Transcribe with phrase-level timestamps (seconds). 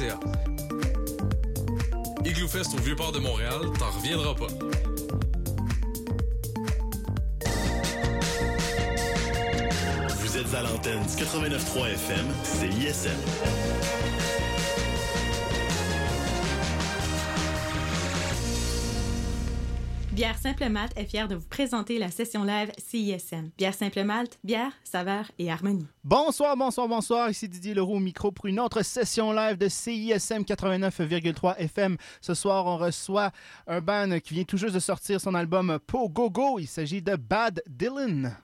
[0.00, 0.18] igloofest.ca.
[2.24, 4.46] Igloofest au Vieux-Port de Montréal, t'en reviendras pas.
[10.20, 14.13] Vous êtes à l'antenne du 89.3 FM, c'est ISM.
[20.14, 23.50] Bière Simple Malte est fière de vous présenter la session live CISM.
[23.58, 25.88] Bière Simple Malte, bière, saveur et harmonie.
[26.04, 27.30] Bonsoir, bonsoir, bonsoir.
[27.30, 31.96] Ici Didier Leroux au micro pour une autre session live de CISM 89,3 FM.
[32.20, 33.32] Ce soir, on reçoit
[33.66, 36.60] un band qui vient tout juste de sortir son album Po Go Go.
[36.60, 38.36] Il s'agit de Bad Dylan.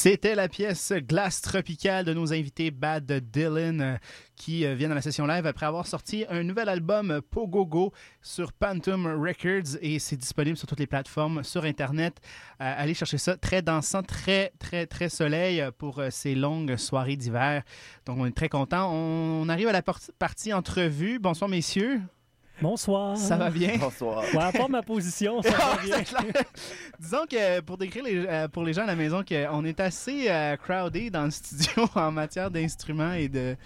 [0.00, 3.96] C'était la pièce Glace tropicale de nos invités Bad Dylan euh,
[4.36, 8.52] qui euh, viennent à la session live après avoir sorti un nouvel album Pogogo sur
[8.60, 12.20] Phantom Records et c'est disponible sur toutes les plateformes sur Internet.
[12.60, 13.36] Euh, allez chercher ça.
[13.36, 17.64] Très dansant, très, très, très soleil pour euh, ces longues soirées d'hiver.
[18.06, 18.92] Donc on est très content.
[18.94, 21.18] On, arrive à la partie entrevue.
[21.18, 22.00] Bonsoir messieurs.
[22.60, 23.16] Bonsoir.
[23.16, 23.76] Ça va bien?
[23.78, 24.22] Bonsoir.
[24.34, 25.98] Ouais, à part ma position, ça va bien.
[26.98, 30.26] Disons que pour décrire les, euh, pour les gens à la maison, qu'on est assez
[30.28, 33.56] euh, crowded dans le studio en matière d'instruments et de,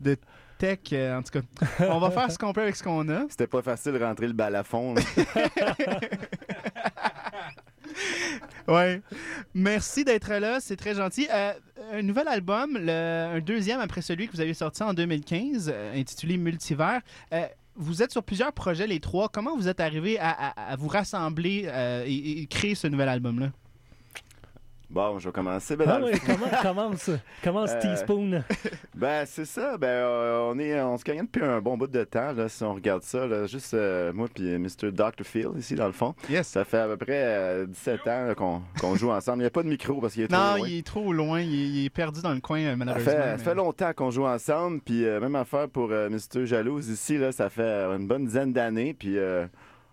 [0.00, 0.16] de
[0.58, 0.78] tech.
[0.92, 3.22] euh, en tout cas, on va faire ce qu'on peut avec ce qu'on a.
[3.28, 4.94] C'était pas facile de rentrer le balafon.
[8.68, 9.00] Ouais.
[9.54, 11.26] Merci d'être là, c'est très gentil.
[11.32, 11.52] Euh,
[11.94, 12.90] un nouvel album, le-
[13.36, 17.00] un deuxième après celui que vous avez sorti en 2015, euh, intitulé Multivers.
[17.32, 17.46] Euh,
[17.78, 19.28] vous êtes sur plusieurs projets, les trois.
[19.28, 23.50] Comment vous êtes arrivé à, vous rassembler euh, et, et créer ce nouvel album-là?
[24.90, 25.76] Bon, je vais commencer.
[25.76, 27.10] Ben, Ah oui, comment, commence,
[27.44, 28.42] commence Euh, Teaspoon.
[28.96, 29.76] ben, c'est ça.
[29.76, 32.64] Ben, euh, on, est, on se gagne depuis un bon bout de temps, là, si
[32.64, 33.26] on regarde ça.
[33.26, 33.46] là.
[33.46, 34.90] juste euh, moi et Mr.
[34.90, 35.24] Dr.
[35.24, 36.14] Phil, ici, dans le fond.
[36.30, 36.48] Yes.
[36.48, 39.38] Ça fait à peu près euh, 17 ans là, qu'on qu'on joue ensemble.
[39.38, 40.66] Il n'y a pas de micro parce qu'il est trop Non, loin.
[40.68, 43.12] il est trop loin, il est, il est perdu dans le coin, euh, Ça malheureusement.
[43.12, 46.46] fait, ça fait longtemps qu'on joue ensemble, puis euh, même affaire pour euh, Mr.
[46.46, 49.46] Jalouse ici, là, ça fait euh, une bonne dizaine d'années, puis euh,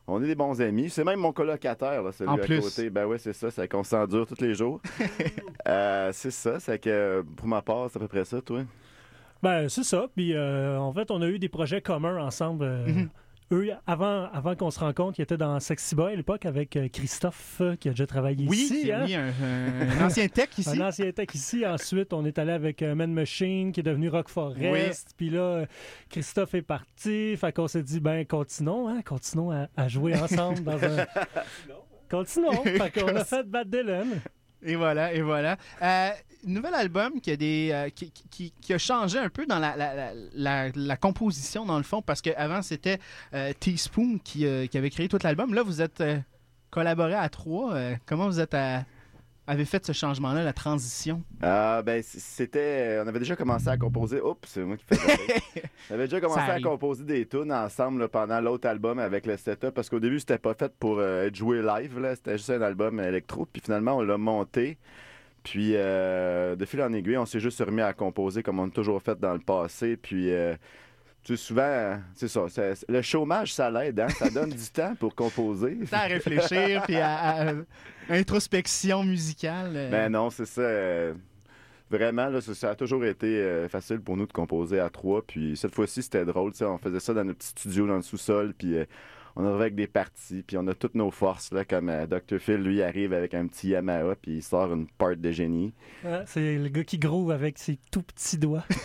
[0.08, 0.90] on est des bons amis.
[0.90, 2.60] C'est même mon colocataire, là, celui En à plus.
[2.62, 2.90] côté.
[2.90, 4.82] Ben ouais, c'est ça, c'est qu'on s'endure tous les jours.
[5.68, 8.62] Euh, c'est ça, c'est que pour ma part, c'est à peu près ça, toi.
[9.42, 10.06] Ben, c'est ça.
[10.16, 12.64] Puis, euh, en fait, on a eu des projets communs ensemble.
[12.66, 13.10] euh, Mhm.
[13.52, 16.88] Eux, avant, avant qu'on se rencontre, ils étaient dans Sexy Boy à l'époque avec euh,
[16.92, 18.92] Christophe, euh, qui a déjà travaillé Oui, ici.
[18.92, 19.04] hein?
[19.06, 20.70] oui, un, un- un ancien tech ici.
[20.82, 21.64] Un ancien tech ici.
[21.66, 25.14] Ensuite, on est allé avec euh, Man Machine, qui est devenu Rock Forest.
[25.16, 25.66] Puis là,
[26.10, 27.38] Christophe est parti.
[27.38, 31.06] Fait qu'on s'est dit, ben, continuons, hein, continuons à, à jouer ensemble dans un.
[32.10, 32.64] Continuons.
[32.64, 34.22] Fait qu'on a fait Bad Dylan.
[34.62, 35.58] Et voilà, et voilà.
[35.82, 36.10] Euh,
[36.46, 39.76] nouvel album qui a, des, euh, qui, qui- qui a changé un peu dans la,
[39.76, 43.00] la, la- la- la composition, dans le fond, parce qu'avant, c'était
[43.34, 45.54] euh, Teaspoon qui, euh, qui avait créé tout l'album.
[45.54, 46.18] Là, vous êtes euh,
[46.72, 47.76] collaboré à trois.
[48.06, 48.84] Comment vous êtes à-
[49.48, 51.22] avez fait ce changement-là, la transition?
[51.42, 53.00] Ah, ben, c'était.
[53.04, 54.20] On avait déjà commencé à composer.
[54.20, 54.96] Oups, c'est moi qui fais.
[55.92, 59.38] On avait déjà commencé à composer des tunes ensemble là, pendant l'autre album avec le
[59.38, 62.00] setup parce qu'au début, c'était pas fait pour euh, être joué live.
[62.16, 63.46] C'était juste un album électro.
[63.46, 64.80] Puis finalement, on l'a monté.
[65.46, 68.72] Puis euh, de fil en aiguille, on s'est juste remis à composer comme on a
[68.72, 69.96] toujours fait dans le passé.
[69.96, 70.32] Puis.
[70.32, 70.56] euh,
[71.24, 72.46] tu sais, souvent, c'est ça,
[72.88, 74.10] le chômage, ça l'aide, hein?
[74.10, 75.76] ça donne du temps pour composer.
[75.92, 77.52] à réfléchir, puis à,
[78.10, 79.72] introspection musicale.
[79.76, 79.90] euh.
[79.90, 80.62] Ben non, c'est ça.
[81.90, 85.26] vraiment, là, ça, a toujours été facile pour nous de composer à trois.
[85.26, 86.52] Puis cette fois-ci, c'était drôle.
[86.52, 88.54] tu sais, On faisait ça dans notre petit studio, dans le sous-sol.
[88.56, 88.76] Puis
[89.36, 90.44] on arrivait avec des parties.
[90.46, 91.52] Puis on a toutes nos forces.
[91.52, 92.40] Là, comme euh, Dr.
[92.40, 94.16] Phil, lui, arrive avec un petit Yamaha.
[94.16, 95.74] Puis il sort une part de génie.
[96.04, 98.64] Ouais, c'est le gars qui groove avec ses tout petits doigts.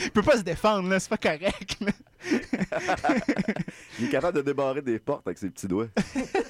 [0.00, 1.76] Il peut pas se défendre, là, c'est pas correct.
[1.80, 1.92] là.
[3.98, 5.88] Il est capable de débarrer des portes avec ses petits doigts.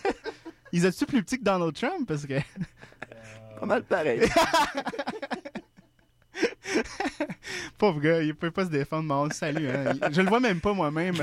[0.72, 2.06] Ils ont-tu plus petit que Donald Trump?
[2.06, 2.34] Parce que.
[3.58, 4.20] Pas mal pareil.
[7.78, 9.68] Pauvre gars, il peut pas se défendre, mais on le salue.
[9.68, 9.92] Hein.
[10.12, 11.14] Je le vois même pas moi-même.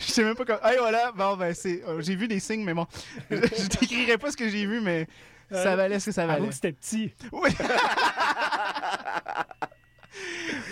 [0.00, 0.62] je sais même pas comment.
[0.64, 1.82] Hey, voilà, bon, ben, c'est.
[1.88, 2.86] oh, J'ai vu des signes, mais bon.
[3.30, 3.36] Je,
[3.80, 5.06] décrirai pas ce que j'ai vu, mais
[5.50, 6.48] ça Euh, valait ce que ça valait.
[6.48, 7.12] que c'était petit.
[7.32, 7.50] Oui.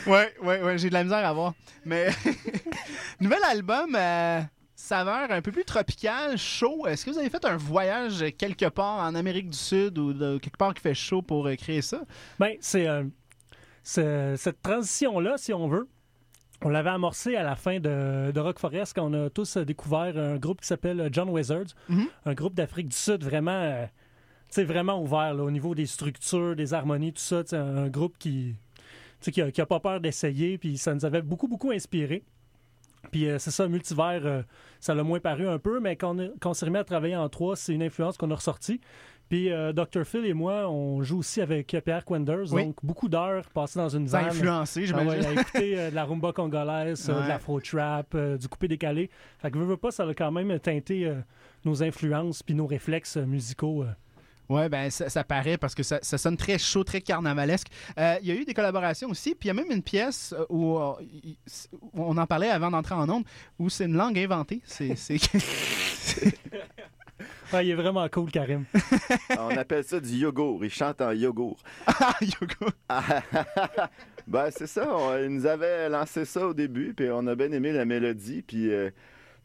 [0.07, 1.55] ouais, ouais, ouais, j'ai de la misère à voir.
[1.85, 2.09] Mais.
[3.21, 3.95] Nouvel album.
[3.95, 4.41] euh,
[4.91, 6.85] Saveur un peu plus tropical, chaud.
[6.89, 10.39] Est-ce que vous avez fait un voyage quelque part en Amérique du Sud ou de-
[10.39, 12.01] quelque part qui fait chaud pour euh, créer ça?
[12.41, 13.05] Ben, c'est euh,
[14.37, 15.89] cette transition-là, si on veut.
[16.63, 19.65] On l'avait amorcé à la fin de, de Rock Forest quand on a tous euh,
[19.65, 22.07] découvert un groupe qui s'appelle John Wizards, Mhm.
[22.27, 23.87] un groupe d'Afrique du Sud vraiment, euh,
[24.65, 27.45] vraiment ouvert là, au niveau des structures, des harmonies, tout ça.
[27.47, 28.57] sais, Un groupe qui,
[29.21, 32.25] qui, a, qui a pas peur d'essayer, puis ça nous avait beaucoup, beaucoup inspiré.
[33.11, 34.43] Puis euh, c'est ça, Multivers, euh,
[34.79, 37.29] ça l'a moins paru un peu, mais quand on, on s'est remis à travailler en
[37.29, 38.81] trois, c'est une influence qu'on a ressortie.
[39.29, 40.05] Puis euh, Dr.
[40.05, 42.65] Phil et moi, on joue aussi avec Pierre Quenders, Oui.
[42.67, 44.27] donc beaucoup d'heures passées dans une vanne.
[44.27, 45.09] influencé, Ah j'imagine.
[45.21, 47.23] ouais, à écouter de la rumba congolaise, Ouais.
[47.23, 49.09] de l'afro-trap, euh, du coupé décalé.
[49.39, 51.13] Fait que veux, veux pas, ça a quand même teinté
[51.65, 53.85] nos influences puis nos réflexes musicaux.
[54.51, 57.69] Ouais, ben ça, ça paraît parce que ça, ça sonne très chaud, très carnavalesque.
[57.97, 60.35] Euh, Il y a eu des collaborations aussi, puis il y a même une pièce
[60.37, 60.93] euh, où, euh,
[61.93, 63.25] où on en parlait avant d'entrer en ondes,
[63.61, 64.61] où c'est une langue inventée.
[64.65, 64.95] C'est.
[67.53, 68.65] Ouais, il est vraiment cool, Karim.
[69.37, 70.65] On appelle ça du yogourt.
[70.65, 71.59] Il chante en yogourt.
[71.87, 72.71] ah, Yogo.
[74.27, 74.87] ben, c'est ça.
[74.89, 78.43] on- il nous avait lancé ça au début, puis on a bien aimé la mélodie,
[78.43, 78.91] puis euh,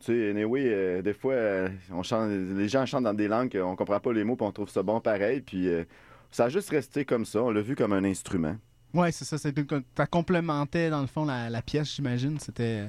[0.06, 3.52] Tu sais, anyway, euh, des fois, euh, on chante, les gens chantent dans des langues
[3.52, 5.42] qu'on comprend pas les mots, puis on trouve ça bon pareil.
[5.42, 5.84] Puis euh,
[6.32, 7.42] ça a juste resté comme ça.
[7.42, 8.56] On l'a vu comme un instrument.
[8.94, 9.38] Ouais, c'est ça.
[9.38, 9.54] c'est-
[9.98, 12.40] Ça complémentait, dans le fond, la, la pièce, j'imagine.
[12.40, 12.86] C'était.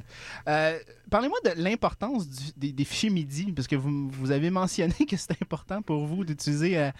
[0.46, 0.78] Euh,
[1.10, 5.38] Parlez-moi de l'importance des, des fichiers MIDI, parce que vous, vous avez mentionné que c'était
[5.42, 6.90] important pour vous d'utiliser euh,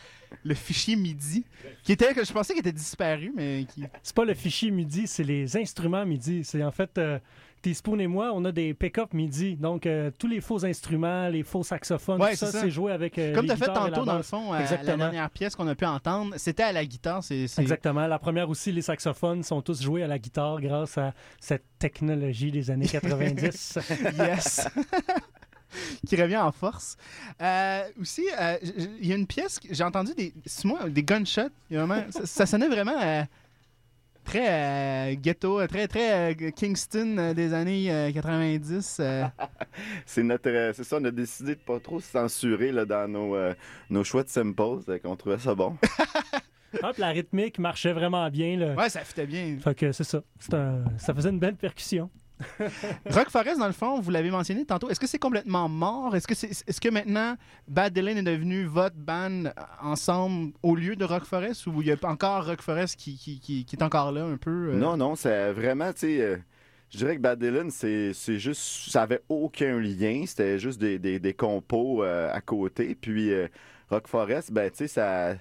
[0.44, 1.44] le fichier MIDI,
[1.84, 3.84] qui était, que je pensais qu'il était disparu, mais qui.
[4.02, 6.42] C'est pas le fichier MIDI, c'est les instruments MIDI.
[6.42, 7.18] C'est en fait, euh,
[7.62, 9.56] Teaspoon et moi, on a des pick-up MIDI.
[9.56, 13.18] Donc, euh, tous les faux instruments, les faux saxophones, Ouais, tout ça, c'est joué avec.
[13.18, 15.74] euh, Comme tu as fait tantôt, dans le fond, euh, la dernière pièce qu'on a
[15.74, 17.24] pu entendre, c'était à la guitare.
[17.24, 18.06] C'est, Exactement.
[18.06, 22.50] La première aussi, les saxophones sont tous joués à la guitare grâce à cette technologie
[22.52, 23.78] des années 90.
[24.18, 24.68] Yes.
[26.06, 26.96] qui revient en force.
[27.42, 28.56] Euh, aussi, euh,
[29.00, 30.32] il y a une pièce, que j'ai entendu des,
[30.64, 31.50] moi, des gunshots.
[31.70, 33.22] Vraiment- ça, ça sonnait vraiment euh,
[34.26, 38.98] très euh, ghetto, euh, très, très euh, Kingston euh, des années euh, 90.
[39.00, 39.24] euh.
[40.06, 43.08] C'est notre, euh, c'est ça, on a décidé de pas trop se censurer là, dans
[43.10, 43.54] nos, euh,
[43.90, 45.76] nos choix de simples, fait qu'on trouvait ça bon.
[46.82, 48.58] Ah, puis la rythmique marchait vraiment bien.
[48.58, 48.74] Là.
[48.74, 49.56] Ouais, ça fitait bien.
[49.62, 50.20] Fait que c'est ça.
[50.38, 52.10] C'est un- Ça faisait une belle percussion.
[53.10, 56.14] Rock Forest, dans le fond, vous l'avez mentionné tantôt, est-ce que c'est complètement mort?
[56.14, 57.36] Est-ce que, est-ce que maintenant,
[57.68, 59.44] Bad Dylan est devenu votre band
[59.82, 63.38] ensemble au lieu de Rock Forest ou il y a encore Rock Forest qui, qui,
[63.40, 64.70] qui- est encore là un peu?
[64.72, 64.76] euh?
[64.76, 66.36] Non, non, c'est vraiment, tu sais, euh,
[66.90, 71.18] je dirais que Bad Dylan, c'est juste, ça avait aucun lien, c'était juste des, des,
[71.18, 72.94] des compos euh, à côté.
[72.94, 73.30] Puis
[73.90, 75.34] Rock Forest, ben, tu sais, ça.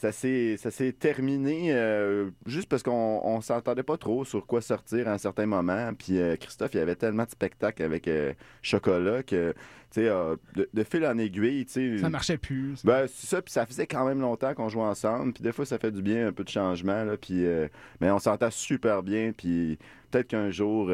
[0.00, 4.60] Ça s'est ça s'est terminé euh, juste parce qu'on on s'entendait pas trop sur quoi
[4.62, 5.92] sortir à un certain moment.
[5.98, 9.56] Puis euh, Christophe, il y avait tellement de spectacles avec euh, Chocolat que, tu
[9.90, 11.98] sais, euh, de, de fil en aiguille, tu sais.
[11.98, 12.84] Ça marchait plus.
[12.84, 15.66] Ben, c'est ça, puis ça faisait quand même longtemps qu'on jouait ensemble, puis des fois,
[15.66, 17.44] ça fait du bien, un peu de changement, là, puis...
[17.44, 17.66] euh,
[18.00, 19.80] mais on s'entend super bien, puis
[20.12, 20.92] peut-être qu'un jour,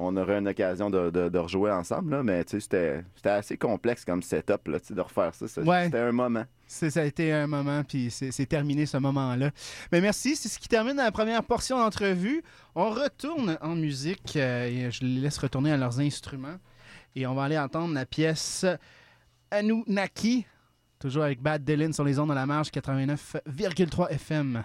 [0.00, 4.22] on aurait une occasion de, de, de rejouer ensemble, là, mais c'était assez complexe comme
[4.22, 5.84] setup, là, de refaire ça, Ouais.
[5.86, 6.44] c'était un moment.
[6.66, 9.50] Ça a été un moment, puis c'est c'est terminé ce moment-là.
[9.90, 12.42] Mais merci, c'est ce qui termine la première portion d'entrevue.
[12.74, 16.58] On retourne en musique, euh, et je les laisse retourner à leurs instruments.
[17.16, 18.64] Et on va aller entendre la pièce
[19.50, 20.46] Anunnaki,
[20.98, 24.62] toujours avec Bad Dylan sur les ondes de la marge 89,3 FM.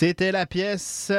[0.00, 1.12] C'était la pièce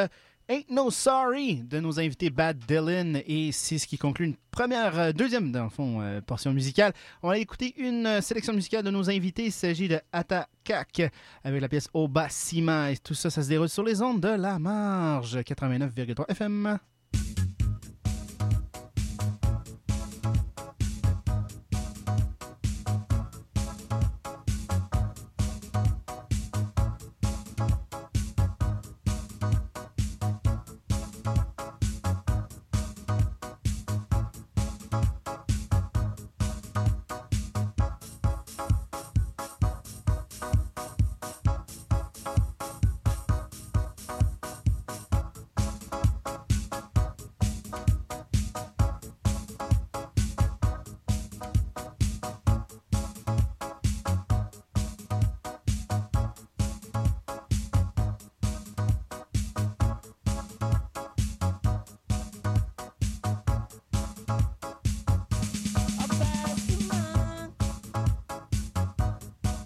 [0.49, 4.97] Ain't No Sorry de nos invités Bad Dylan et c'est ce qui conclut une première,
[4.97, 6.91] euh, deuxième dans le fond, euh, portion musicale.
[7.21, 9.45] On va écouter une euh, sélection musicale de nos invités.
[9.45, 11.11] Il s'agit de Atakak
[11.43, 14.29] avec la pièce Oba Sima et tout ça, ça se déroule sur les ondes de
[14.29, 16.79] la marge 89,3 FM.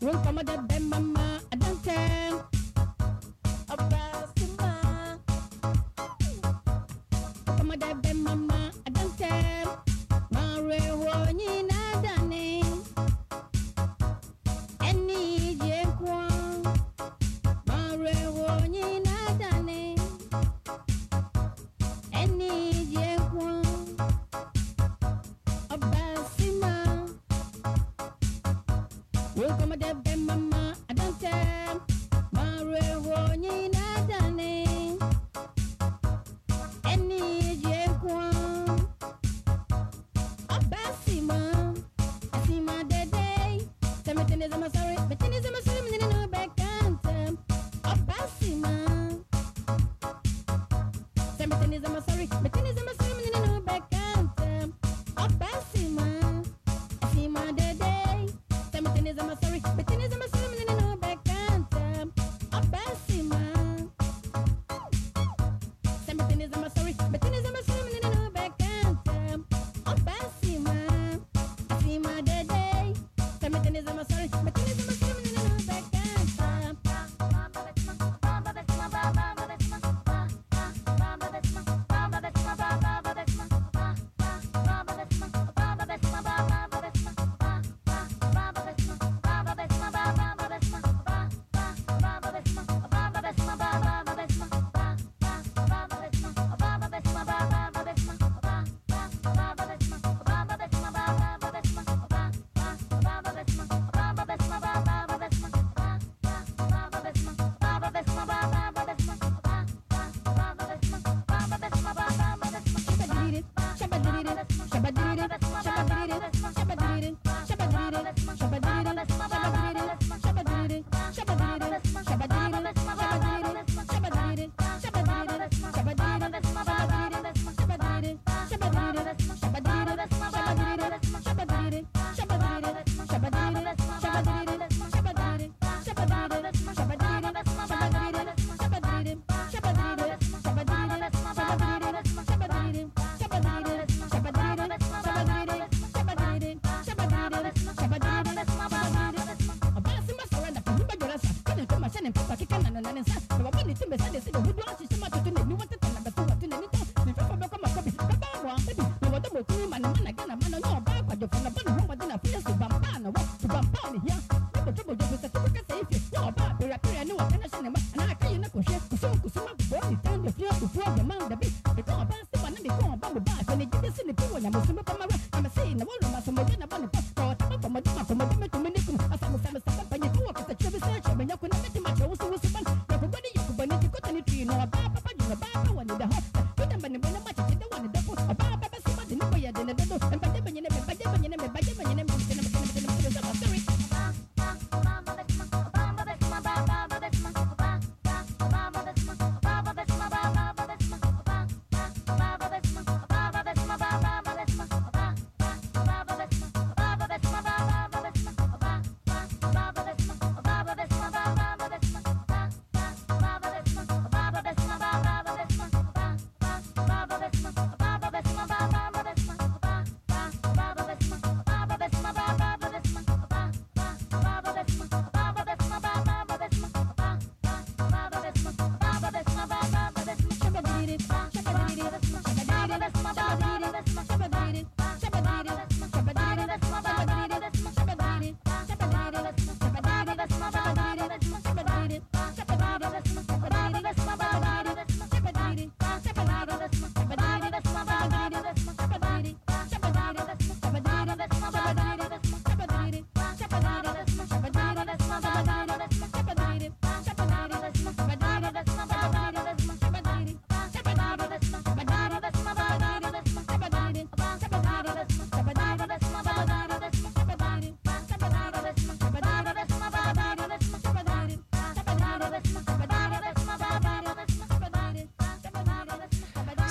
[0.05, 0.74] Run from a dead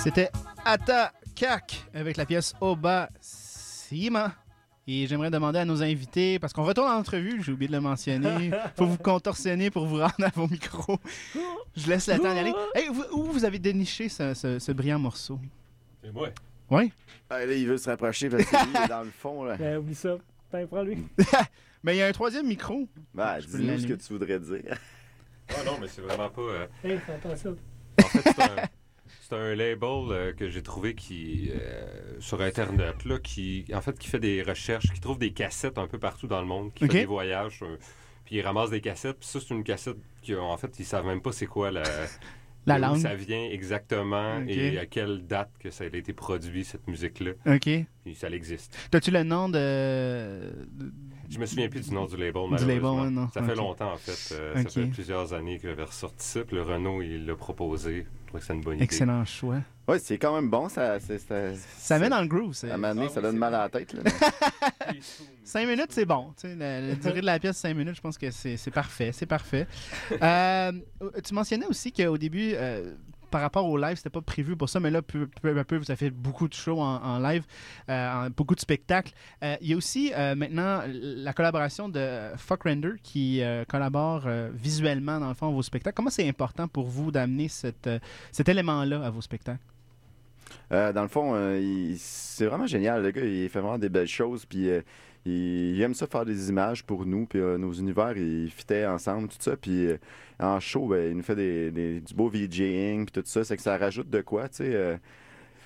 [0.05, 0.29] C'était
[0.63, 4.33] Ata Kak avec la pièce Oba Sima.
[4.87, 7.81] Et j'aimerais demander à nos invités, parce qu'on retourne en entrevue, j'ai oublié de le
[7.81, 10.99] mentionner, faut vous contorsionner pour vous rendre à vos micros.
[11.75, 12.53] Je laisse le temps d'y aller.
[12.75, 15.39] Hey, vous- où vous avez déniché ce, ce- ce brillant morceau?
[16.03, 16.29] C'est moi.
[16.69, 16.91] Oui?
[17.31, 19.43] Ah, là, il veut se rapprocher parce que lui, il est dans le fond.
[19.43, 19.55] Là.
[19.59, 20.17] Ben, oublie ça.
[20.51, 21.03] Ben, prends-lui.
[21.83, 22.87] Mais il y a un troisième micro.
[23.15, 24.77] Ben, dis-nous ce que tu voudrais dire.
[25.49, 26.41] Ah non, mais c'est vraiment pas.
[26.41, 27.49] euh, Hey, attends ça.
[27.49, 28.55] En fait, c'est un,
[29.27, 31.85] c'est un label euh, que j'ai trouvé qui euh,
[32.19, 35.87] sur Internet, là, qui en fait qui fait des recherches, qui trouve des cassettes un
[35.87, 37.77] peu partout dans le monde, qui fait des voyages, euh,
[38.25, 39.17] puis il ramasse des cassettes.
[39.19, 41.83] Puis ça, c'est une cassette qui, en fait, ils savent même pas c'est quoi la,
[42.67, 42.99] La d'où langue.
[42.99, 47.31] ça vient exactement et à quelle date que ça a été produit cette musique-là.
[47.47, 47.69] OK.
[48.03, 48.77] Puis ça existe.
[48.91, 50.51] T'as-tu le nom de...
[51.29, 52.95] Je me souviens plus du nom du label, Du malheureusement.
[52.97, 53.29] label, ouais, non.
[53.33, 54.35] Ça fait longtemps, en fait.
[54.35, 54.63] Euh.
[54.63, 56.43] Ça fait plusieurs années que j'avais ressorti ça.
[56.43, 58.05] Puis le Renault, il l'a proposé.
[58.05, 58.83] Je trouvais que c'était une bonne idée.
[58.83, 59.59] Excellent choix.
[59.87, 60.67] Ouais, c'est quand même bon.
[60.67, 62.53] Ça, c'est, ça, Ça met dans le groove.
[62.53, 63.93] c'est- À un moment donné, Ah ça oui, donne c'est mal à la tête.
[63.93, 64.01] Là.
[65.43, 66.33] Cinq minutes, c'est bon.
[66.39, 68.71] Tu sais, la, la durée de la pièce, cinq minutes, je pense que c'est c'est
[68.71, 69.11] parfait.
[69.11, 69.67] C'est parfait.
[70.21, 70.71] Euh,
[71.23, 72.93] tu mentionnais aussi qu'au début, euh,
[73.35, 75.91] par rapport au live, c'était pas prévu pour ça, mais là, peu, à peu, vous
[75.91, 77.43] avez fait beaucoup de shows en, live,
[77.89, 79.11] euh, beaucoup de spectacles.
[79.43, 85.19] Euh, Il y a aussi euh, maintenant la collaboration de Fuck Render qui collabore visuellement,
[85.19, 85.97] dans le fond, à vos spectacles.
[85.97, 89.59] Comment c'est important pour vous d'amener cet élément-là à vos spectacles?
[90.69, 91.35] Dans le fond,
[91.97, 93.03] c'est vraiment génial.
[93.03, 94.45] Le gars, il fait vraiment des belles choses.
[94.45, 94.69] Puis
[95.25, 97.25] il, il aime ça faire des images pour nous.
[97.25, 99.55] Puis euh, nos univers, ils fitaient ensemble, tout ça.
[99.57, 99.97] Puis euh,
[100.39, 103.43] en show, ben, il nous fait des, des- du beau VJing, puis tout ça.
[103.43, 104.73] C'est que ça rajoute de quoi, tu sais.
[104.75, 104.97] euh,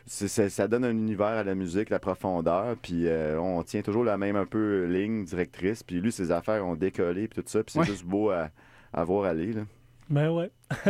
[0.05, 4.17] ça donne un univers à la musique, la profondeur, puis euh, on tient toujours la
[4.17, 5.83] même un peu ligne directrice.
[5.83, 7.63] Puis lui, ses affaires ont décollé, puis tout ça.
[7.63, 7.85] Puis c'est Ouais.
[7.85, 8.49] juste beau à,
[8.93, 9.53] à voir aller.
[9.53, 9.61] Là.
[10.09, 10.49] Ben ouais.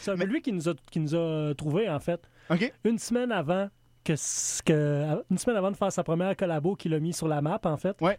[0.00, 2.20] c'est lui qui nous a, qui nous a trouvé en fait.
[2.50, 2.72] OK.
[2.84, 3.68] Une semaine avant
[4.04, 7.28] que, ce- que une semaine avant de faire sa première collabo qu'il a mis sur
[7.28, 8.00] la map en fait.
[8.00, 8.16] Ouais.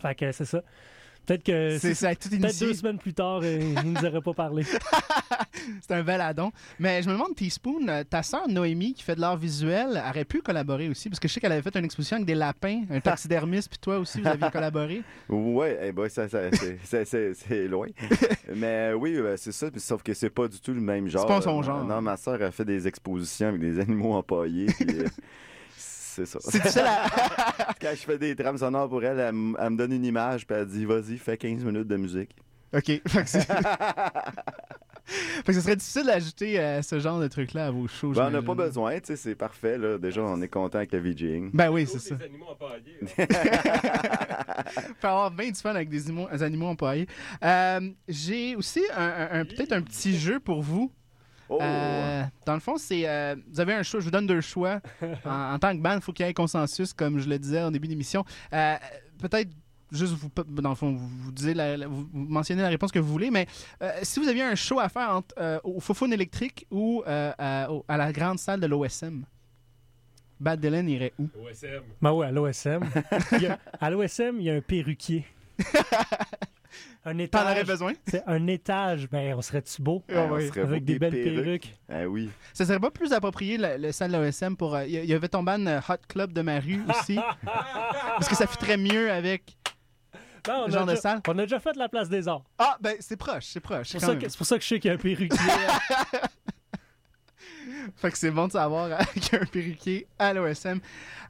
[0.00, 0.62] Fait que c'est ça.
[1.28, 2.66] Peut-être que C'est c'est ça a tout peut-être initié.
[2.68, 4.64] deux semaines plus tard, euh, il nous aurait pas parlé.
[5.82, 6.50] C'est un bel addon.
[6.78, 10.24] Mais je me demande, Teaspoon, euh, ta sœur Noémie, qui fait de l'art visuel, aurait
[10.24, 11.08] pu collaborer aussi?
[11.10, 13.78] Parce que je sais qu'elle avait fait une exposition avec des lapins, un taxidermiste, puis
[13.78, 15.02] toi aussi, vous aviez collaboré.
[15.28, 17.88] Ouais, eh ben, ça, ça- c'est- c'est- c'est c'est loin.
[18.56, 21.26] Mais oui, ben, c'est ça, puis sauf que c'est pas du tout le même genre.
[21.26, 21.84] pas son Euh, genre.
[21.84, 25.06] Non, ma soeur a fait des expositions avec des animaux empaillés, puis euh,
[26.18, 26.38] c'est ça.
[26.42, 27.72] C'est difficile à...
[27.80, 30.46] Quand je fais des trames sonores pour elle, elle, m- elle me donne une image,
[30.46, 32.30] puis elle dit Vas-y, fais 15 minutes de musique.
[32.74, 32.84] OK.
[33.06, 33.46] Fait que, c'est-
[35.10, 38.10] fait que ce serait difficile d'ajouter euh, ce genre de truc-là à vos shows.
[38.12, 38.46] Ben, on n'a j'imagine.
[38.46, 39.96] pas besoin, tu sais, c'est parfait, là.
[39.96, 41.50] Déjà, on est content avec le VJing.
[41.54, 42.14] Ben oui, c'est ça.
[42.16, 42.98] Des animaux empaillés,
[44.88, 47.06] Il peut avoir bien du fun avec des animaux, des animaux empaillés.
[47.42, 50.92] Euh, J'ai aussi un, un- un- peut-être un petit jeu pour vous.
[51.48, 51.58] Oh!
[51.62, 54.00] Euh, dans le fond, c'est euh, vous avez un choix.
[54.00, 54.80] Je vous donne deux choix.
[55.24, 57.62] en, en tant que band, il faut qu'il y ait consensus, comme je le disais
[57.62, 58.24] au début de l'émission.
[58.52, 58.76] Euh,
[59.18, 59.48] Peut-être
[59.90, 62.92] juste vous, dans le fond, vous, vous disiez la- la- vous vous mentionnez la réponse
[62.92, 63.46] que vous voulez, mais
[63.82, 67.32] euh, si vous aviez un show à faire entre, euh, au Fofone électrique ou euh,
[67.38, 69.24] à, la grande salle de l'OSM,
[70.38, 71.28] Bad Dylan irait où?
[71.44, 71.82] OSM.
[72.00, 72.84] Ben ouais, à l'OSM.
[73.80, 75.24] À l'OSM, il y a un perruquier.
[77.04, 77.42] un T'en étage.
[77.52, 77.92] aurais besoin?
[78.06, 79.08] C'est un étage.
[79.10, 80.02] Ben, on serait-tu beau?
[80.12, 81.44] Ah, on serait Avec des belles perruques.
[81.44, 81.74] perruques.
[81.90, 82.30] Ah oui.
[82.52, 84.74] Ça serait pas plus approprié le, le salle de l'OSM pour.
[84.74, 87.18] euh, Il y, y avait ton ban euh, Hot Club de ma rue aussi?
[87.44, 89.56] parce que ça fitterait mieux avec.
[90.46, 91.20] Ben, on, Le a genre de déjà, salle?
[91.28, 92.44] on a déjà fait la place des arts.
[92.58, 93.88] Ah, ben c'est proche, c'est proche.
[93.88, 95.28] C'est pour, pour ça que je sais qu'il y a un perruquier.
[97.96, 100.78] Fait que c'est bon de savoir euh, qu'il y a un perruquier à l'OSM.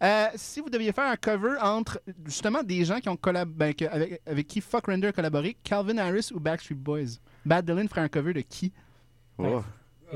[0.02, 3.74] Euh, si vous deviez faire un cover entre justement des gens qui ont collab ben,
[3.74, 7.88] que- avec, avec qui Fuck Render a collaboré, Calvin Harris ou Backstreet Boys, Bad Dylan
[7.88, 8.72] ferait un cover de qui?
[9.38, 9.62] Oh.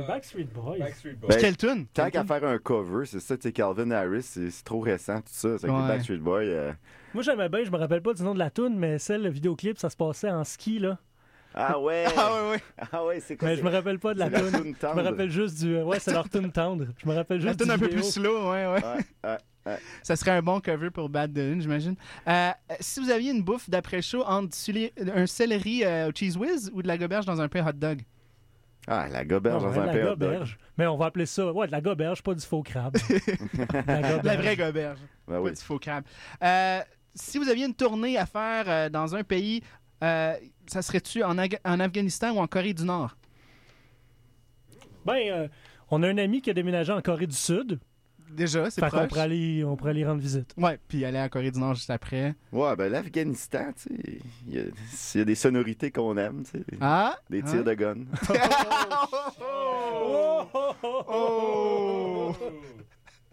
[0.08, 0.78] Backstreet Boys.
[0.78, 1.28] Backstreet Boys.
[1.28, 1.86] Ben, Quelle tune?
[1.92, 5.18] Tant Quelle qu'à faire un cover, c'est ça, tu sais, Calvin Harris, c'est trop récent,
[5.18, 5.58] tout ça.
[5.58, 5.86] C'est Ouais.
[5.88, 6.40] Backstreet Boys.
[6.44, 6.72] euh,
[7.12, 9.28] Moi, j'aimais bien, je me rappelle pas du nom de la tune, mais celle, le
[9.28, 10.98] vidéoclip, ça se passait en ski, là.
[11.54, 12.04] Ah ouais!
[12.16, 12.62] Ah ouais, ouais.
[12.92, 13.48] Ah ouais, c'est quoi?
[13.48, 14.50] Mais je me rappelle pas de la la tune.
[14.50, 15.76] tune Je me rappelle juste du.
[15.82, 16.86] Ouais, c'est leur tune tendre.
[16.96, 18.82] Je me rappelle La juste tune du un peu plus slow, ouais, ouais.
[19.24, 19.78] Ouais, ouais.
[20.02, 21.94] Ça serait un bon cover pour Bad Dylan, j'imagine.
[22.26, 22.50] Euh,
[22.80, 24.56] si vous aviez une bouffe d'après-chaud entre
[25.14, 28.00] un céleri euh, au cheese whiz ou de la goberge dans un pain hot dog?
[28.88, 30.18] Ah, la goberge dans un la pain hot dog.
[30.18, 30.58] goberge.
[30.76, 31.52] Mais on va appeler ça.
[31.52, 32.96] Ouais, de la goberge, pas du faux crabe.
[33.86, 34.24] la, goberge.
[34.24, 34.98] La vraie goberge.
[35.28, 35.52] Ben Pas oui.
[35.52, 36.04] du faux crabe.
[36.42, 36.80] Euh,
[37.14, 39.62] si vous aviez une tournée à faire euh, dans un pays,
[40.02, 40.34] euh,
[40.66, 43.16] ça serait-tu en, Ag- en Afghanistan ou en Corée du Nord?
[45.04, 45.48] Ben, euh,
[45.90, 47.78] on a un ami qui a déménagé en Corée du Sud.
[48.30, 49.08] Déjà, c'est Fait qu'on proche.
[49.08, 50.54] pourrait aller, on pourrait aller rendre visite.
[50.56, 52.34] Ouais, puis aller à Corée du Nord juste après.
[52.50, 56.42] Ouais, ben l'Afghanistan, tu sais, il y, a- s'il y a des sonorités qu'on aime,
[56.44, 57.18] tu sais, Ah!
[57.28, 57.96] des tirs de gun.
[61.10, 62.34] Oh!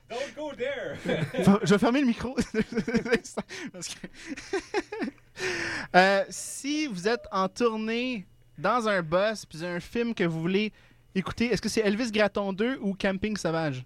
[0.10, 0.97] Don't go there!
[1.64, 2.36] Je vais fermer le micro.
[3.74, 4.07] Parce que-
[5.95, 8.26] Euh, si vous êtes en tournée
[8.57, 10.74] dans un bus, puis un film que vous voulez
[11.16, 13.86] écouter, est-ce que c'est Elvis Gratton 2 ou Camping Sauvage?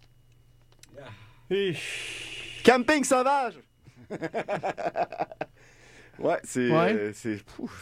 [1.52, 1.76] Et-
[2.66, 3.54] Camping sauvage!
[6.24, 6.70] Ouais, c'est.
[6.70, 6.94] Ouais.
[6.94, 7.40] euh, c'est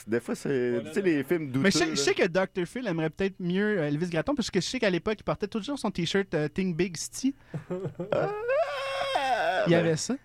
[0.08, 0.82] des fois, c'est.
[0.88, 1.60] Tu sais, les films douteux.
[1.64, 1.92] Mais je sais, là.
[1.92, 2.66] je sais que Dr.
[2.68, 5.48] Phil aimerait peut-être mieux euh, Elvis Gratton, parce que je sais qu'à l'époque, il portait
[5.48, 7.34] toujours son t-shirt euh, Think Big City.
[8.14, 10.16] Ah, Il y ben, avait ça.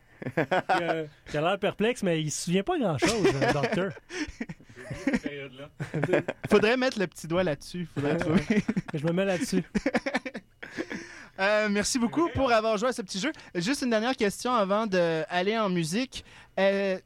[0.80, 3.92] euh, il a l'air perplexe, mais il se souvient pas grand-chose, le docteur.
[6.50, 7.86] Faudrait mettre le petit doigt là-dessus.
[7.94, 8.42] Faudrait trouver.
[8.94, 9.62] Je me mets là-dessus.
[11.38, 13.30] Euh, merci beaucoup pour avoir joué à ce petit jeu.
[13.54, 16.24] Juste une dernière question avant d'aller en musique.
[16.58, 16.98] Euh,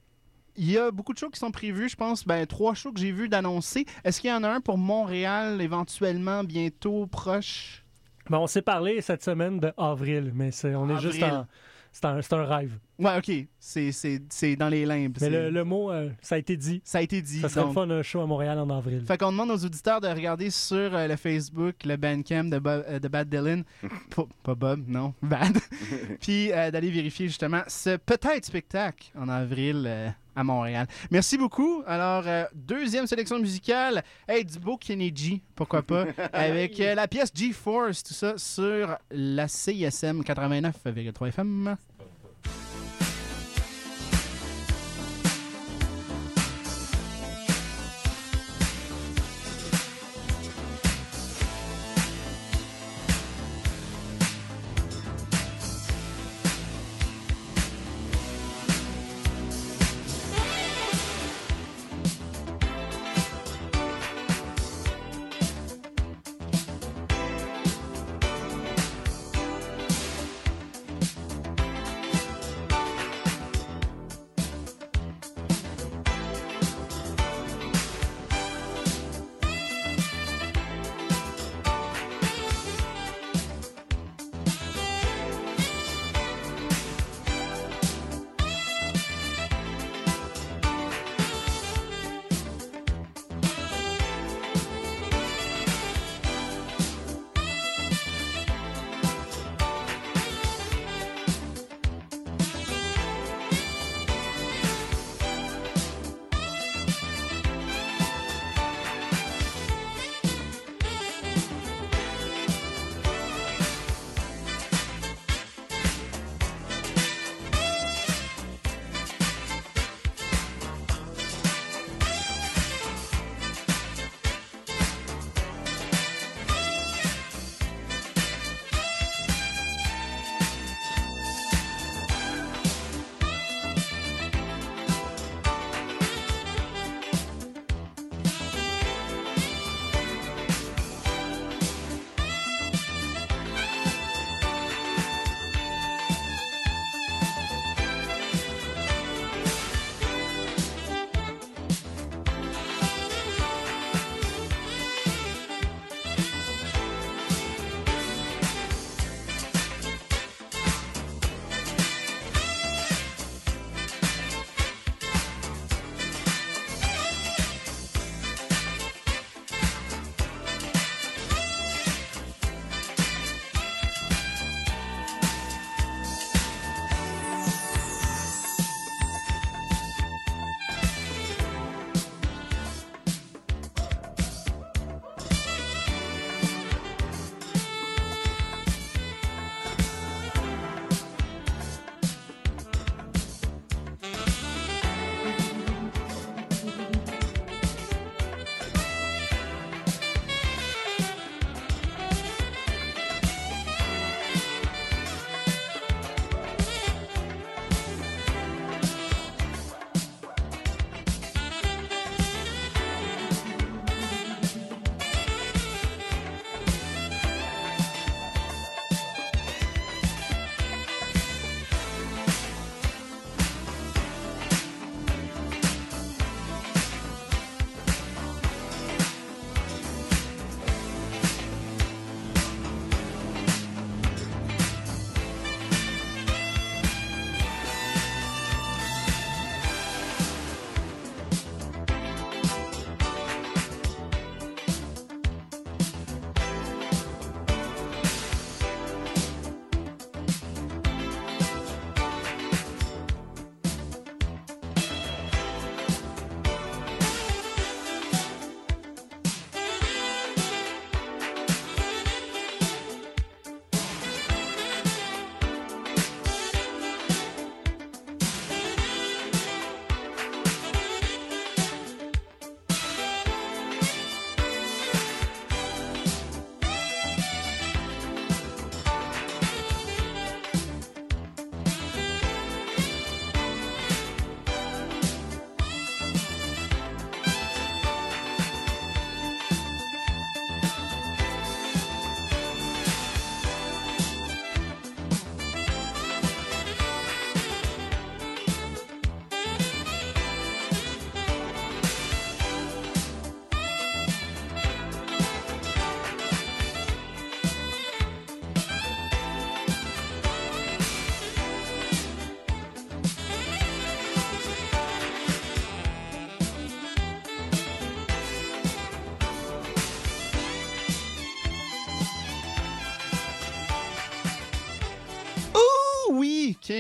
[0.61, 3.01] il y a beaucoup de shows qui sont prévus, je pense, ben, trois shows que
[3.01, 3.87] j'ai vus d'annoncer.
[4.05, 7.83] Est-ce qu'il y en a un pour Montréal éventuellement, bientôt, proche?
[8.29, 11.47] Ben, on s'est parlé cette semaine de avril, mais c'est, on est juste en.
[11.93, 12.79] C'est un, c'est un rêve.
[13.01, 13.33] Ouais, ok.
[13.59, 15.17] C'est- C'est c'est dans les limbes.
[15.21, 16.81] Mais le, le mot, euh, ça a été dit.
[16.85, 17.41] Ça a été dit.
[17.41, 17.71] Ça serait donc.
[17.71, 19.03] le fun un show à Montréal en avril.
[19.09, 22.85] Fait qu'on demande aux auditeurs de regarder sur euh, le Facebook le Bandcamp de, Bob-
[22.87, 23.65] euh, de Bad Dylan.
[24.15, 25.59] pas, pas Bob, non, Bad.
[26.21, 30.87] Puis euh, d'aller vérifier justement ce peut-être spectacle en avril euh, à Montréal.
[31.11, 31.83] Merci beaucoup.
[31.87, 34.03] Alors, euh, deuxième sélection musicale.
[34.29, 38.97] Hey, du beau Kenny G, pourquoi pas, avec euh, la pièce G-Force, tout ça sur
[39.11, 41.77] la CISM 89,3 FM.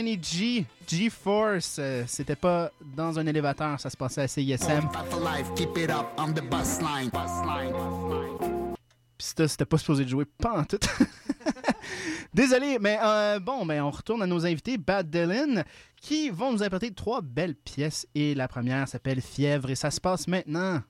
[0.07, 1.77] G, G-Force.
[1.79, 4.89] Euh, C'était pas dans un élévateur, ça se passait à CISM.
[9.19, 10.79] Puis ça, c'était pas supposé de jouer pas en tout.
[12.35, 15.65] Désolé, mais euh, bon, ben, on retourne à nos invités, Bad Dylan,
[16.01, 18.07] qui vont nous apporter trois belles pièces.
[18.15, 20.81] Et la première s'appelle Fièvre et ça se passe maintenant.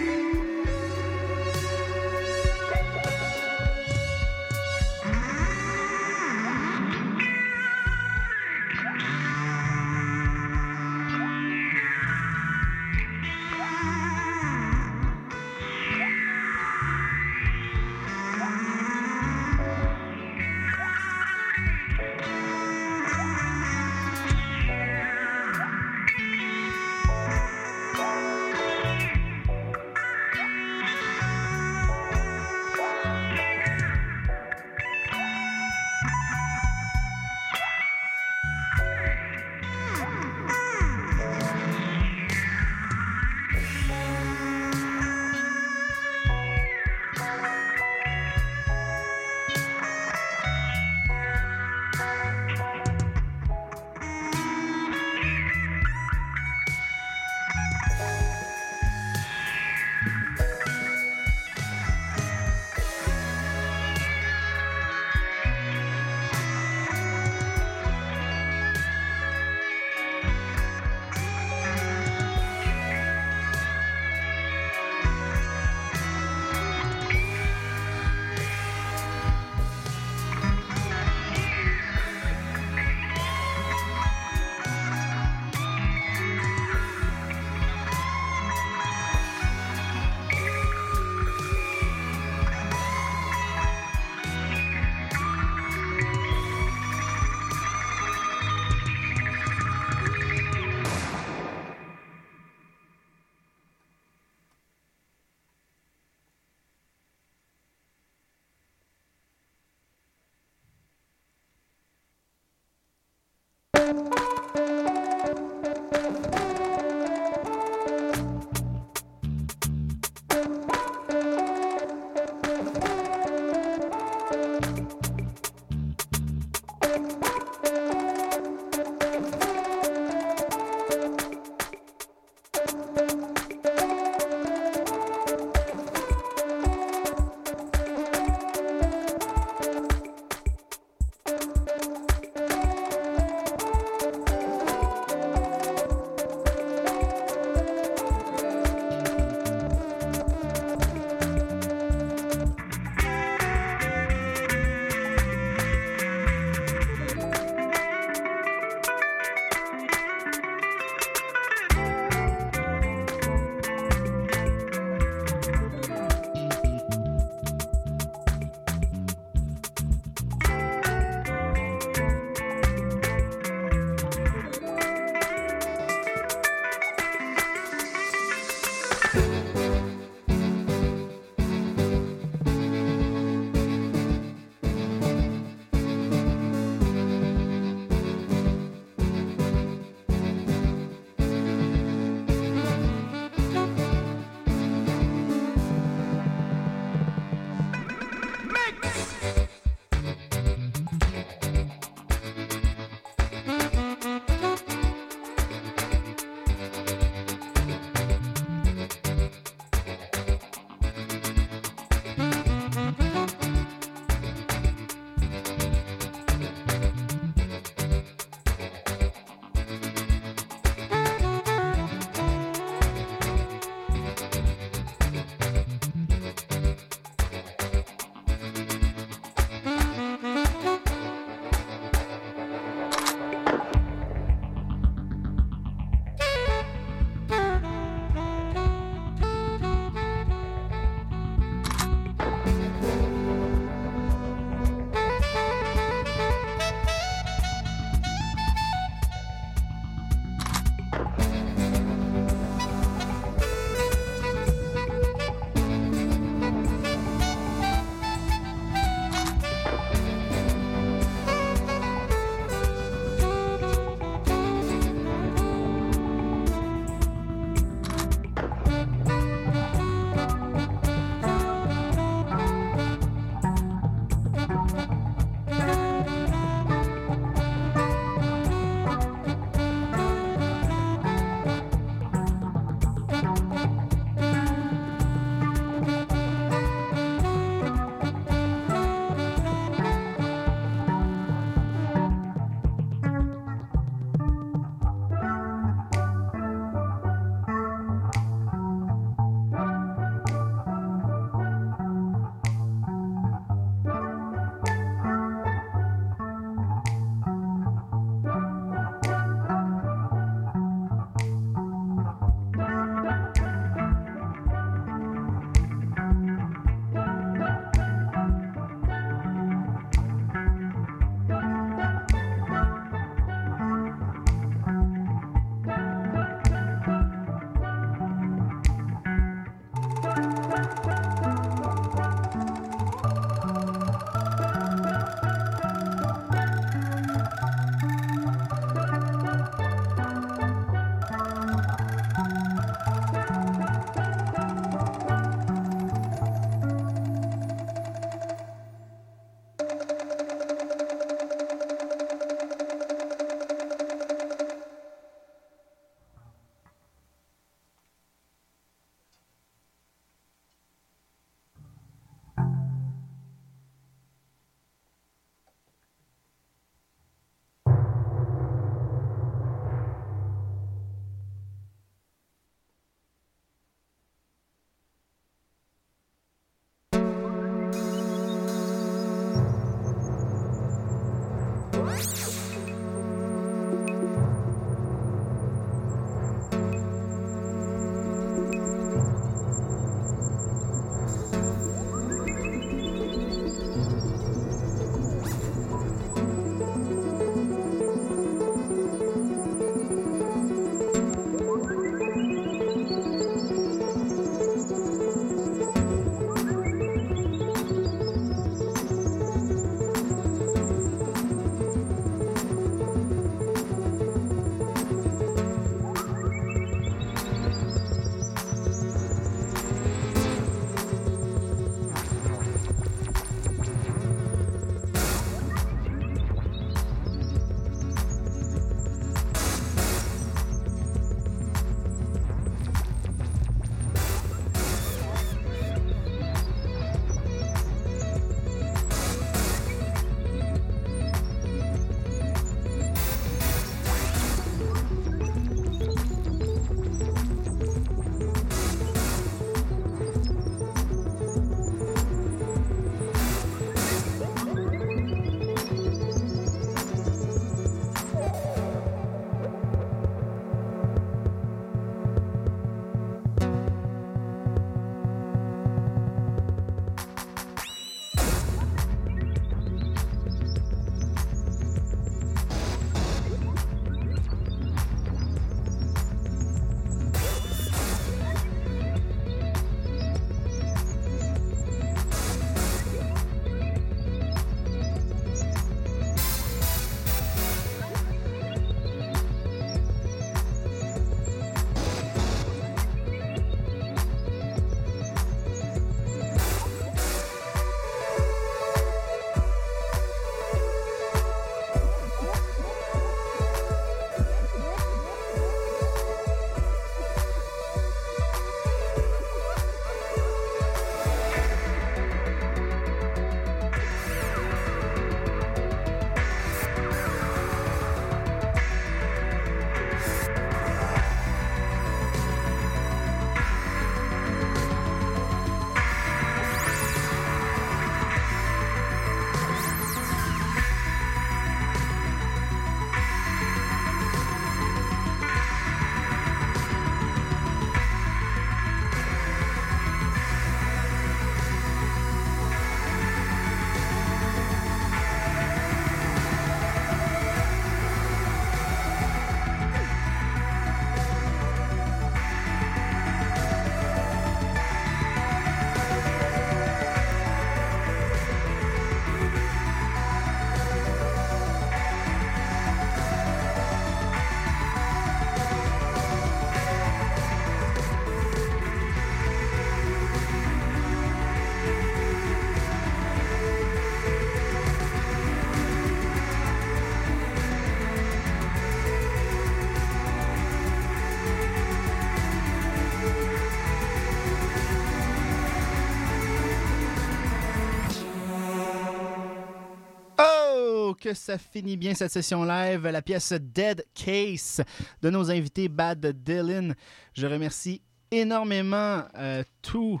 [591.02, 592.86] Donc, ça finit bien cette session live.
[592.86, 594.60] La pièce Dead Case
[595.00, 596.74] de nos invités Bad Dylan.
[597.14, 597.80] Je remercie
[598.10, 600.00] énormément euh, tous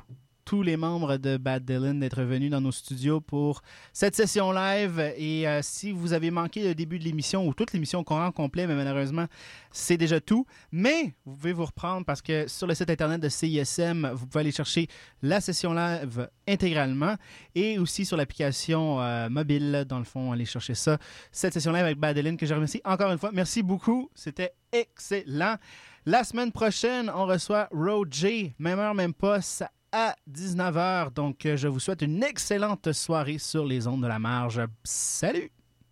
[0.50, 4.98] tous les membres de Bad Dylan d'être venus dans nos studios pour cette session live.
[5.16, 8.32] Et euh, si vous avez manqué le début de l'émission ou toute l'émission qu'on rend
[8.32, 9.26] complet, mais malheureusement,
[9.70, 10.46] c'est déjà tout.
[10.72, 14.40] Mais vous pouvez vous reprendre parce que sur le site internet de CISM, vous pouvez
[14.40, 14.88] aller chercher
[15.22, 17.14] la session live intégralement
[17.54, 20.98] et aussi sur l'application euh, mobile, dans le fond, aller chercher ça.
[21.30, 23.30] Cette session live avec Bad Dylan que je remercie encore une fois.
[23.32, 24.10] Merci beaucoup.
[24.16, 25.58] C'était excellent.
[26.06, 31.12] La semaine prochaine, on reçoit Roger, même heure, même poste, à 19h.
[31.12, 34.60] Donc, euh, je vous souhaite une excellente soirée sur les ondes de la marge.
[34.84, 35.50] Salut!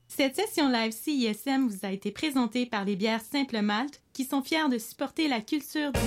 [0.08, 4.42] Cette session live CISM vous a été présentée par les bières Simple Malte qui sont
[4.42, 5.98] fiers de supporter la culture du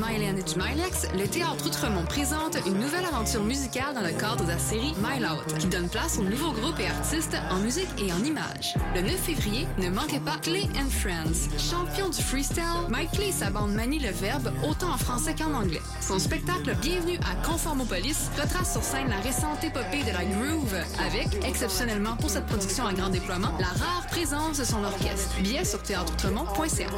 [0.00, 4.48] Myland et du le Théâtre Outremont présente une nouvelle aventure musicale dans le cadre de
[4.48, 8.12] la série Mile Out, qui donne place aux nouveaux groupes et artistes en musique et
[8.12, 8.74] en images.
[8.94, 11.50] Le 9 février, ne manquez pas Clay and Friends.
[11.58, 15.52] Champion du freestyle, Mike Clay et sa bande manie le verbe autant en français qu'en
[15.52, 15.82] anglais.
[16.00, 20.76] Son spectacle Bienvenue à Conformopolis retrace sur scène la récente épopée de la groove
[21.06, 25.36] avec, exceptionnellement pour cette production à grand déploiement, la rare présence de son orchestre.
[25.42, 26.88] Billets sur théâtreoutremont.ca.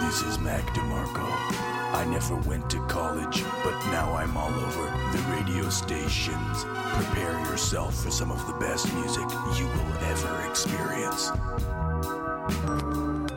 [0.00, 1.26] This is Mac DeMarco.
[1.92, 6.64] I never went to college, but now I'm all over the radio stations.
[6.94, 11.30] Prepare yourself for some of the best music you will ever experience.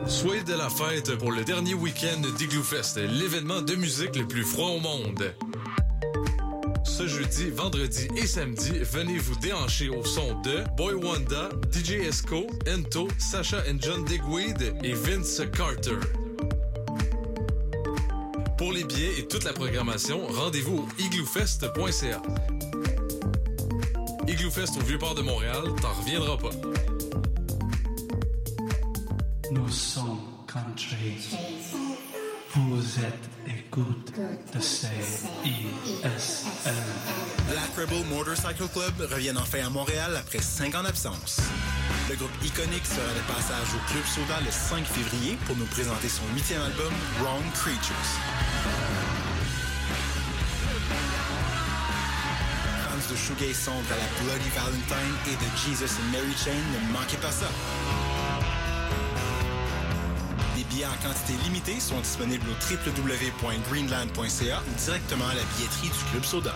[0.06, 4.70] Soyez de la fête pour le dernier week-end d'Igloofest, l'événement de musique le plus froid
[4.70, 5.34] au monde.
[7.00, 12.46] Ce jeudi, vendredi et samedi, venez vous déhancher au son de Boy Wanda, DJ Esco,
[12.68, 15.96] Ento, Sacha and John Digweed et Vince Carter.
[18.58, 22.20] Pour les billets et toute la programmation, rendez-vous au igloofest.ca.
[24.28, 26.50] Igloofest au Vieux-Port de Montréal, t'en reviendras pas.
[32.52, 34.12] Vous êtes écoute
[34.52, 34.88] de CISM.
[37.48, 41.40] Black Rebel Motorcycle Club revient enfin à Montréal après 5 ans d'absence.
[42.08, 46.08] Le groupe iconique sera de passage au Club Soda le 5 février pour nous présenter
[46.08, 48.18] son huitième album, Wrong Creatures.
[53.10, 57.16] De shoegaze sombre à la Bloody Valentine et de Jesus and Mary Chain, ne manquez
[57.16, 57.46] pas ça.
[61.02, 66.54] Quantité limitée sont disponibles au www.greenland.ca ou directement à la billetterie du Club Soda.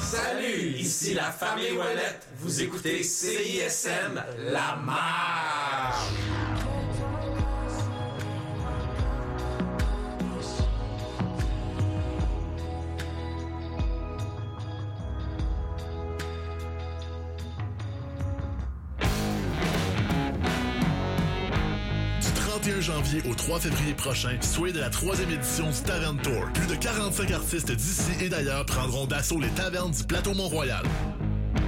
[0.00, 2.26] Salut, ici la famille Ouellette.
[2.38, 6.08] Vous écoutez CISM La Marche.
[23.20, 26.44] Au 3 février prochain, soyez de la troisième édition du Tavern Tour.
[26.54, 30.82] Plus de 45 artistes d'ici et d'ailleurs prendront d'assaut les tavernes du plateau Mont-Royal.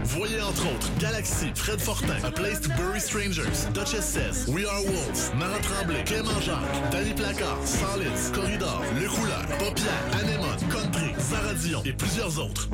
[0.05, 4.83] Voyez entre autres Galaxy, Fred Fortin, A Place to Bury Strangers, Duchess Says, We Are
[4.85, 11.55] Wolves, Nara Tremblay, Clément Jacques, Danny Placard, Solids, Corridor, Le Couleur, Paupière, Anémone, Country, Sarah
[11.85, 12.69] et plusieurs autres.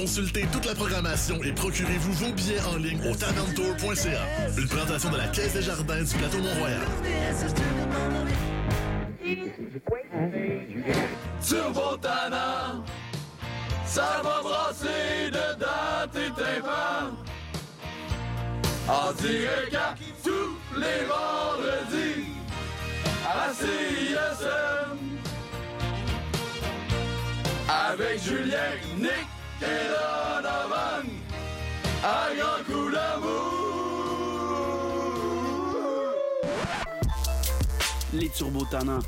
[0.00, 4.22] Consultez toute la programmation et procurez-vous vos billets en ligne au taverntour.ca.
[4.56, 6.80] Une présentation de la Caisse des Jardins du plateau Mont-Royal.
[11.46, 12.82] Turbo Tana,
[13.84, 17.18] ça va brasser dedans tes tympans.
[18.88, 19.76] En direct
[20.24, 22.24] tous les vendredis
[23.26, 23.50] à.
[27.92, 29.26] Avec Julien, Nick
[29.62, 29.89] et
[38.34, 38.66] Turbo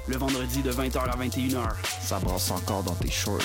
[0.09, 1.69] le vendredi de 20h à 21h.
[2.01, 3.41] Ça brasse encore dans tes shorts.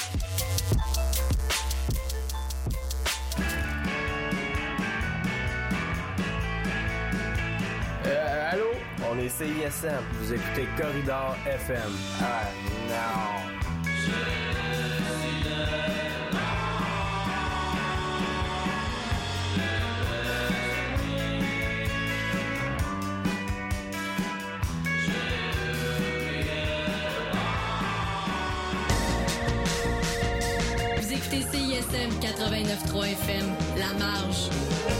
[8.05, 8.65] Euh, allô?
[9.11, 10.03] On est CISM.
[10.21, 11.91] Vous écoutez Corridor FM.
[12.21, 12.49] Ah,
[12.89, 14.36] non.
[31.89, 34.96] CISM 89.3 FM, La Marge.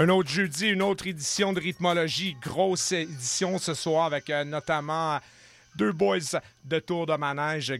[0.00, 2.36] Un autre jeudi, une autre édition de rythmologie.
[2.40, 5.18] Grosse édition ce soir avec euh, notamment
[5.74, 7.72] deux boys de tour de manège.